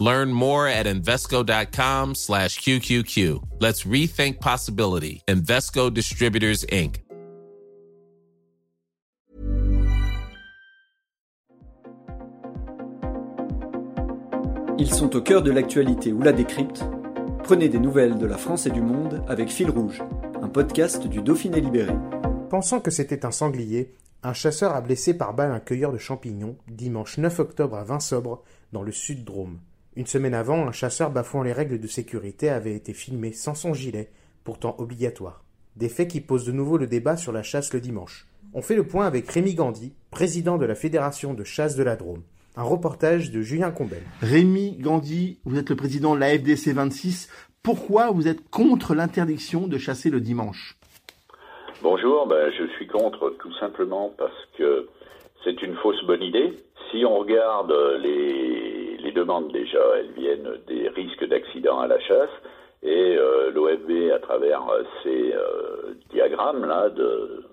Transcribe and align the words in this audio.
Learn 0.00 0.32
more 0.32 0.66
at 0.66 0.86
Invesco.com 0.86 2.14
slash 2.14 2.58
QQQ. 2.60 3.60
Let's 3.60 3.84
rethink 3.84 4.40
possibility. 4.40 5.22
Invesco 5.28 5.90
Distributors, 5.90 6.64
Inc. 6.72 7.04
Ils 14.78 14.90
sont 14.90 15.14
au 15.14 15.20
cœur 15.20 15.42
de 15.42 15.50
l'actualité 15.50 16.10
ou 16.10 16.22
la 16.22 16.32
décrypte. 16.32 16.82
Prenez 17.44 17.68
des 17.68 17.78
nouvelles 17.78 18.16
de 18.16 18.24
la 18.24 18.38
France 18.38 18.64
et 18.64 18.70
du 18.70 18.80
monde 18.80 19.22
avec 19.28 19.50
Fil 19.50 19.68
Rouge, 19.68 20.02
un 20.40 20.48
podcast 20.48 21.06
du 21.06 21.20
Dauphiné 21.20 21.60
Libéré. 21.60 21.92
Pensant 22.48 22.80
que 22.80 22.90
c'était 22.90 23.26
un 23.26 23.30
sanglier, 23.30 23.92
un 24.22 24.32
chasseur 24.32 24.74
a 24.74 24.80
blessé 24.80 25.12
par 25.12 25.34
balle 25.34 25.52
un 25.52 25.60
cueilleur 25.60 25.92
de 25.92 25.98
champignons 25.98 26.56
dimanche 26.66 27.18
9 27.18 27.40
octobre 27.40 27.76
à 27.76 27.84
Vinsobre, 27.84 28.42
dans 28.72 28.82
le 28.82 28.92
sud 28.92 29.24
Drôme. 29.24 29.58
Une 29.96 30.06
semaine 30.06 30.34
avant, 30.34 30.68
un 30.68 30.72
chasseur 30.72 31.10
bafouant 31.10 31.42
les 31.42 31.52
règles 31.52 31.80
de 31.80 31.86
sécurité 31.88 32.48
avait 32.48 32.74
été 32.74 32.92
filmé 32.92 33.32
sans 33.32 33.56
son 33.56 33.74
gilet, 33.74 34.10
pourtant 34.44 34.76
obligatoire. 34.78 35.42
Des 35.74 35.88
faits 35.88 36.08
qui 36.08 36.20
posent 36.20 36.44
de 36.44 36.52
nouveau 36.52 36.78
le 36.78 36.86
débat 36.86 37.16
sur 37.16 37.32
la 37.32 37.42
chasse 37.42 37.74
le 37.74 37.80
dimanche. 37.80 38.28
On 38.54 38.62
fait 38.62 38.76
le 38.76 38.86
point 38.86 39.06
avec 39.06 39.28
Rémi 39.28 39.54
Gandhi, 39.54 39.92
président 40.12 40.58
de 40.58 40.64
la 40.64 40.76
Fédération 40.76 41.34
de 41.34 41.42
chasse 41.42 41.74
de 41.74 41.82
la 41.82 41.96
Drôme. 41.96 42.22
Un 42.56 42.62
reportage 42.62 43.32
de 43.32 43.42
Julien 43.42 43.72
Combel. 43.72 44.02
Rémi 44.20 44.76
Gandhi, 44.78 45.38
vous 45.44 45.58
êtes 45.58 45.70
le 45.70 45.76
président 45.76 46.14
de 46.14 46.20
la 46.20 46.38
FDC 46.38 46.72
26. 46.72 47.28
Pourquoi 47.64 48.12
vous 48.12 48.28
êtes 48.28 48.48
contre 48.48 48.94
l'interdiction 48.94 49.66
de 49.66 49.76
chasser 49.76 50.10
le 50.10 50.20
dimanche? 50.20 50.76
Bonjour, 51.82 52.28
ben, 52.28 52.52
je 52.56 52.66
suis 52.76 52.86
contre 52.86 53.34
tout 53.40 53.52
simplement 53.54 54.12
parce 54.16 54.46
que 54.56 54.88
c'est 55.42 55.62
une 55.62 55.74
fausse 55.76 56.04
bonne 56.06 56.22
idée. 56.22 56.52
Si 56.90 57.04
on 57.04 57.18
regarde 57.18 57.72
les, 58.02 58.69
les 59.14 59.52
déjà, 59.52 59.78
elles 59.98 60.12
viennent 60.12 60.58
des 60.66 60.88
risques 60.88 61.26
d'accident 61.26 61.80
à 61.80 61.86
la 61.86 61.98
chasse 62.00 62.30
et 62.82 63.16
euh, 63.16 63.50
l'OFB 63.50 64.12
à 64.14 64.18
travers 64.18 64.62
ces 65.02 65.34
euh, 65.34 65.94
diagrammes 66.10 66.64
là 66.64 66.88
de 66.88 67.44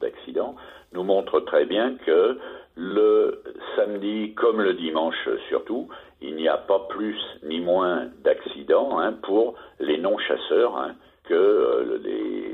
d'accidents 0.00 0.56
nous 0.92 1.04
montre 1.04 1.40
très 1.40 1.64
bien 1.64 1.94
que 2.04 2.36
le 2.76 3.42
samedi 3.76 4.34
comme 4.34 4.60
le 4.60 4.74
dimanche 4.74 5.28
surtout, 5.48 5.88
il 6.20 6.36
n'y 6.36 6.48
a 6.48 6.58
pas 6.58 6.80
plus 6.88 7.18
ni 7.42 7.60
moins 7.60 8.06
d'accidents 8.22 8.98
hein, 8.98 9.14
pour 9.22 9.54
les 9.78 9.98
non-chasseurs 9.98 10.76
hein, 10.76 10.94
que 11.24 11.34
euh, 11.34 11.98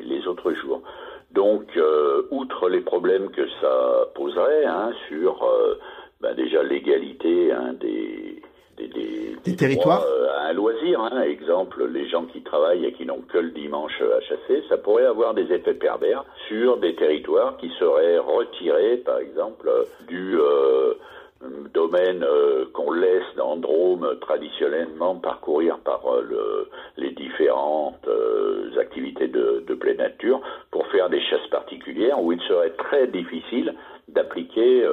les, 0.04 0.26
autres 0.26 0.52
jours. 0.54 0.82
Donc, 1.32 1.76
euh, 1.76 2.22
outre 2.30 2.68
les 2.68 2.80
problèmes 2.80 3.30
que 3.30 3.48
ça 3.60 4.08
poserait 4.14 4.64
hein, 4.64 4.90
sur 5.08 5.42
euh, 5.44 5.78
ben 6.20 6.34
déjà 6.34 6.62
l'égalité 6.62 7.52
des, 9.46 9.56
territoires 9.56 10.04
euh, 10.04 10.48
un 10.48 10.52
loisir. 10.52 11.00
Hein. 11.00 11.22
Exemple, 11.22 11.86
les 11.86 12.08
gens 12.08 12.24
qui 12.24 12.42
travaillent 12.42 12.84
et 12.84 12.92
qui 12.92 13.06
n'ont 13.06 13.22
que 13.22 13.38
le 13.38 13.50
dimanche 13.50 14.00
à 14.00 14.20
chasser, 14.20 14.62
ça 14.68 14.76
pourrait 14.76 15.06
avoir 15.06 15.34
des 15.34 15.50
effets 15.52 15.74
pervers 15.74 16.24
sur 16.48 16.78
des 16.78 16.94
territoires 16.94 17.56
qui 17.58 17.70
seraient 17.78 18.18
retirés, 18.18 18.98
par 18.98 19.18
exemple, 19.18 19.70
du 20.08 20.38
euh, 20.38 20.94
domaine 21.74 22.24
euh, 22.24 22.66
qu'on 22.72 22.92
laisse 22.92 23.22
dans 23.36 23.56
traditionnellement 24.20 25.16
parcourir 25.16 25.78
par 25.78 26.02
le, 26.20 26.68
les 26.96 27.10
différentes 27.12 28.08
activités 28.78 29.28
de, 29.28 29.64
de, 29.66 29.74
pleine 29.74 29.98
nature 29.98 30.40
pour 30.70 30.86
faire 30.88 31.08
des 31.08 31.20
chasses 31.20 31.46
particulières 31.50 32.20
où 32.20 32.32
il 32.32 32.40
serait 32.42 32.70
très 32.70 33.06
difficile 33.06 33.74
d'appliquer 34.08 34.84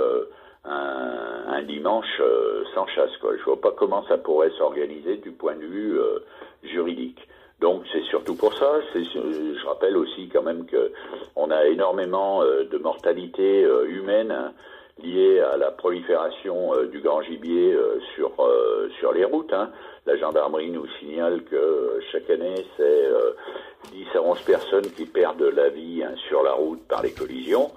un, 0.66 1.33
dimanche 1.64 2.20
euh, 2.20 2.64
sans 2.74 2.88
chasse. 2.88 3.16
Quoi. 3.22 3.38
Je 3.38 3.44
vois 3.44 3.60
pas 3.60 3.72
comment 3.72 4.06
ça 4.08 4.18
pourrait 4.18 4.52
s'organiser 4.58 5.18
du 5.18 5.32
point 5.32 5.56
de 5.56 5.66
vue 5.66 6.00
euh, 6.00 6.20
juridique. 6.64 7.28
Donc 7.60 7.84
c'est 7.92 8.04
surtout 8.04 8.36
pour 8.36 8.54
ça. 8.58 8.80
Je 8.94 9.66
rappelle 9.66 9.96
aussi 9.98 10.30
quand 10.32 10.42
même 10.42 10.66
que 10.66 10.92
on 11.36 11.50
a 11.52 11.66
énormément 11.66 12.42
euh, 12.42 12.66
de 12.66 12.78
mortalité 12.78 13.66
humaine 13.88 14.32
hein, 14.32 14.54
liée 15.04 15.40
à 15.40 15.58
la 15.58 15.72
prolifération 15.72 16.72
du 16.92 17.00
grand 17.02 17.22
gibier 17.22 17.78
sur 18.16 18.32
sur 19.00 19.14
les 19.14 19.26
routes. 19.26 19.54
Hein. 19.54 19.70
La 20.06 20.18
gendarmerie 20.18 20.72
nous 20.72 20.88
signale 21.00 21.44
que 21.44 22.00
chaque 22.12 22.30
année 22.30 22.66
c'est 22.78 23.10
10 23.92 24.08
à 24.16 24.22
11 24.22 24.42
personnes 24.42 24.92
qui 24.96 25.06
perdent 25.06 25.52
la 25.56 25.70
vie 25.70 26.04
hein, 26.04 26.14
sur 26.28 26.44
la 26.44 26.54
route 26.54 26.82
par 26.88 27.04
les 27.04 27.12
collisions 27.12 27.72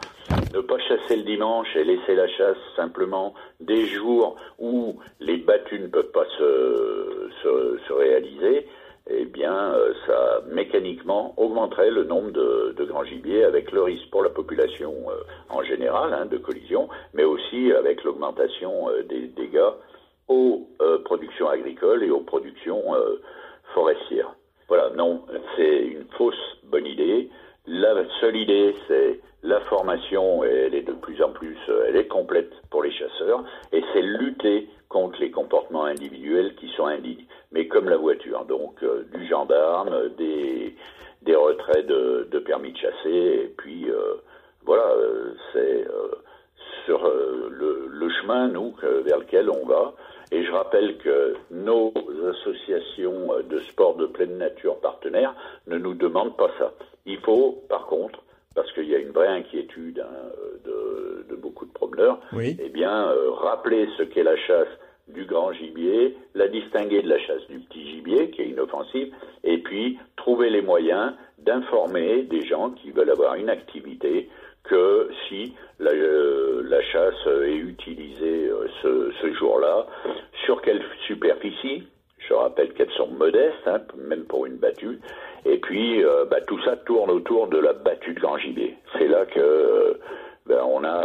ne 0.57 0.61
pas 0.61 0.79
chasser 0.79 1.17
le 1.17 1.23
dimanche 1.23 1.69
et 1.77 1.85
laisser 1.85 2.15
la 2.15 2.29
chasse 2.29 2.57
simplement 2.77 3.35
des 3.61 3.87
jours 3.87 4.37
où 4.59 4.99
les 5.21 5.37
battues 5.37 5.81
ne 5.81 5.89
peuvent 5.89 6.13
pas 6.13 6.27
se, 6.39 7.29
se 7.87 7.93
réaliser, 7.93 8.67
eh 9.09 9.25
bien, 9.25 9.73
euh, 9.73 9.93
ça 10.07 10.43
mécaniquement 10.49 11.35
augmenterait 11.37 11.91
le 11.91 12.05
nombre 12.05 12.31
de, 12.33 12.85
grands 12.85 13.05
gibiers 13.05 13.45
avec 13.45 13.71
le 13.73 13.83
risque 13.83 14.11
pour 14.11 14.23
la 14.23 14.31
population 14.31 14.93
euh, 15.09 15.15
en 15.49 15.63
général 15.63 16.13
hein, 16.13 16.27
de 16.27 16.39
collision, 16.39 16.89
mais 17.15 17.25
aussi 17.25 17.73
avec 17.73 18.03
l'augmentation 18.05 18.89
euh, 18.89 19.03
des 19.05 19.29
dégâts 19.29 19.73
aux 20.29 20.69
productions 21.05 21.49
agricoles 21.49 22.03
et 22.03 22.11
aux 22.11 22.21
productions 22.21 22.83
forestières. 23.75 24.35
Voilà, 24.67 24.91
non, 24.97 25.23
c'est 25.55 25.85
une 25.85 26.05
fausse 26.19 26.59
bonne 26.65 26.87
idée. 26.87 27.31
La 27.65 27.95
seule 28.21 28.35
idée, 28.35 28.75
c'est 28.89 29.21
la 29.45 29.61
formation, 29.61 30.43
elle 30.43 30.75
est 30.75 30.83
de 30.83 30.95
plus 30.95 31.23
en 31.23 31.31
plus, 31.31 31.57
elle 31.87 31.95
est 31.95 32.09
complète 32.09 32.51
pour 32.71 32.83
les 32.83 32.91
chasseurs, 32.91 33.45
et 33.73 33.85
c'est 33.93 34.03
lutter 34.03 34.69
contre 34.89 35.21
les 35.21 35.31
comportements 35.31 35.85
individuels 35.85 36.57
qui 36.57 36.69
sont 36.71 36.87
indignes. 36.87 37.27
Mais 37.57 37.69
comme 37.69 37.89
la 37.89 37.97
voiture, 37.97 38.45
donc 38.45 38.83
euh, 38.83 39.05
du 39.15 39.27
gendarme, 39.27 40.11
des, 40.19 40.75
des 41.23 41.35
retraits 41.35 41.87
de, 41.87 42.29
de, 42.31 42.39
permis 42.39 42.73
de 42.73 42.77
chasser, 42.77 43.45
et 43.45 43.55
puis 43.57 43.91
euh, 43.91 44.17
voilà, 44.67 44.85
euh, 44.85 45.33
c'est 45.55 45.87
sur 46.85 47.03
le, 47.03 47.89
le, 47.89 48.09
chemin, 48.11 48.49
nous, 48.49 48.75
vers 48.83 49.19
lequel 49.19 49.49
on 49.49 49.65
va. 49.65 49.95
Et 50.33 50.45
je 50.45 50.53
rappelle 50.53 50.99
que 50.99 51.35
nos 51.51 51.95
associations 52.31 53.29
de 53.49 53.59
sport 53.61 53.97
de 53.97 54.05
pleine 54.05 54.37
nature 54.37 54.79
partenaires 54.81 55.35
ne 55.67 55.79
nous 55.79 55.95
demandent 55.95 56.37
pas 56.37 56.51
ça. 56.59 56.75
Il 57.07 57.19
faut, 57.21 57.63
par 57.71 57.87
contre, 57.87 58.21
parce 58.55 58.71
qu'il 58.73 58.85
y 58.85 58.95
a 58.95 58.99
une 58.99 59.13
vraie 59.13 59.29
inquiétude 59.29 60.01
hein, 60.01 60.29
de, 60.65 61.25
de, 61.29 61.35
beaucoup 61.37 61.65
de 61.65 61.73
promeneurs, 61.73 62.19
oui. 62.35 62.57
eh 62.61 62.69
bien, 62.69 63.09
euh, 63.09 63.31
rappeler 63.31 63.89
ce 63.97 64.03
qu'est 64.03 64.25
la 64.25 64.37
chasse 64.37 64.69
du 65.09 65.25
grand 65.25 65.53
gibier, 65.53 66.17
la 66.35 66.49
distinguer 66.49 67.03
de 67.03 67.09
la 67.09 67.19
chasse 67.19 67.47
du 67.49 67.61
petit 67.61 67.87
gibier, 67.91 68.31
qui 68.31 68.43
est 68.43 68.49
inoffensive, 68.49 69.13
et 69.45 69.59
puis 69.59 69.99
trouver 70.17 70.51
les 70.51 70.63
moyens 70.63 71.13
d'informer 71.39 72.23
des 72.25 72.45
gens 72.45 72.71
qui 72.71 72.91
veulent 72.91 73.11
avoir 73.11 73.35
une 73.37 73.49
activité 73.51 74.29
que 74.65 75.09
si 75.29 75.55
la, 75.79 75.91
euh, 75.91 76.81
chasse 76.93 77.27
est 77.45 77.57
utilisée 77.57 78.49
euh, 78.49 79.13
ce, 79.21 79.33
jour-là, 79.35 79.87
sur 80.45 80.61
quelle 80.63 80.83
superficie, 81.07 81.85
je 82.19 82.35
rappelle 82.35 82.73
qu'elles 82.75 82.91
sont 82.93 83.09
modestes, 83.09 83.67
hein, 83.67 83.81
même 84.09 84.25
pour 84.25 84.47
une 84.47 84.57
battue, 84.57 84.99
et 85.45 85.59
puis, 85.59 86.05
euh, 86.05 86.25
bah, 86.25 86.41
tout 86.47 86.61
ça 86.65 86.77
tourne 86.77 87.11
autour 87.11 87.47
de 87.47 87.59
la 87.59 87.73
battue 87.73 88.15
de 88.15 88.21
grand 88.21 88.39
gibier. 88.39 88.77
C'est 88.99 89.07
là 89.07 89.25
que 89.27 89.99
ben, 90.47 90.61
on 90.65 90.83
a 90.83 91.05